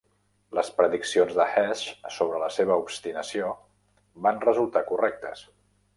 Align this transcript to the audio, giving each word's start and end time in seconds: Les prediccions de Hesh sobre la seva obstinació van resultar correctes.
Les 0.59 0.69
prediccions 0.77 1.35
de 1.39 1.45
Hesh 1.57 1.83
sobre 2.17 2.41
la 2.45 2.49
seva 2.57 2.77
obstinació 2.85 3.53
van 4.27 4.45
resultar 4.51 4.87
correctes. 4.93 5.45